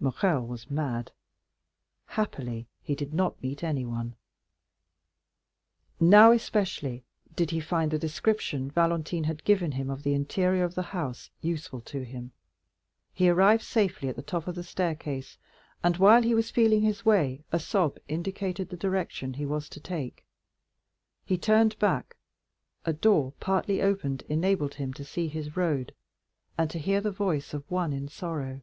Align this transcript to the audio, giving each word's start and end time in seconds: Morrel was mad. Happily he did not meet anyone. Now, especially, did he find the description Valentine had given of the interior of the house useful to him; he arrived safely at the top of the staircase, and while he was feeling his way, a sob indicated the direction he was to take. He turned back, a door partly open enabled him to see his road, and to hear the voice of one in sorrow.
Morrel 0.00 0.44
was 0.44 0.68
mad. 0.72 1.12
Happily 2.06 2.66
he 2.82 2.96
did 2.96 3.14
not 3.14 3.40
meet 3.40 3.62
anyone. 3.62 4.16
Now, 6.00 6.32
especially, 6.32 7.04
did 7.36 7.52
he 7.52 7.60
find 7.60 7.92
the 7.92 7.96
description 8.00 8.72
Valentine 8.72 9.22
had 9.22 9.44
given 9.44 9.72
of 9.88 10.02
the 10.02 10.14
interior 10.14 10.64
of 10.64 10.74
the 10.74 10.82
house 10.82 11.30
useful 11.42 11.80
to 11.82 12.04
him; 12.04 12.32
he 13.14 13.28
arrived 13.28 13.62
safely 13.62 14.08
at 14.08 14.16
the 14.16 14.20
top 14.22 14.48
of 14.48 14.56
the 14.56 14.64
staircase, 14.64 15.38
and 15.80 15.98
while 15.98 16.22
he 16.24 16.34
was 16.34 16.50
feeling 16.50 16.80
his 16.80 17.04
way, 17.06 17.44
a 17.52 17.60
sob 17.60 17.98
indicated 18.08 18.70
the 18.70 18.76
direction 18.76 19.34
he 19.34 19.46
was 19.46 19.68
to 19.68 19.78
take. 19.78 20.26
He 21.24 21.38
turned 21.38 21.78
back, 21.78 22.16
a 22.84 22.92
door 22.92 23.32
partly 23.38 23.80
open 23.80 24.22
enabled 24.28 24.74
him 24.74 24.92
to 24.94 25.04
see 25.04 25.28
his 25.28 25.56
road, 25.56 25.94
and 26.58 26.68
to 26.68 26.80
hear 26.80 27.00
the 27.00 27.12
voice 27.12 27.54
of 27.54 27.62
one 27.70 27.92
in 27.92 28.08
sorrow. 28.08 28.62